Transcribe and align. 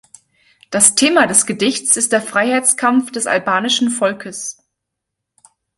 Das 0.71 0.95
Thema 0.95 1.27
des 1.27 1.45
Gedichts 1.45 1.95
ist 1.95 2.11
der 2.11 2.23
Freiheitskampf 2.23 3.11
des 3.11 3.27
albanischen 3.27 3.91
Volkes. 3.91 4.57